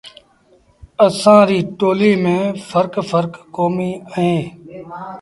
[1.05, 4.43] اسآݩ ريٚ ٽوليٚ ميݩ ڦرڪ ڦرڪ ڪوميݩ اوهيݩ۔